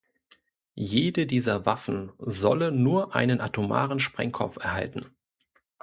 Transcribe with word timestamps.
Jede 0.73 1.27
dieser 1.27 1.67
Waffen 1.67 2.11
solle 2.17 2.71
nur 2.71 3.13
einen 3.13 3.39
atomaren 3.39 3.99
Sprengkopf 3.99 4.57
erhalten. 4.57 5.15